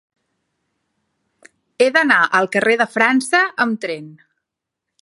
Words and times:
He 1.85 1.91
d'anar 1.99 2.19
al 2.41 2.51
carrer 2.57 2.75
de 2.83 2.89
França 2.95 3.45
amb 3.67 3.87
tren. 3.87 4.11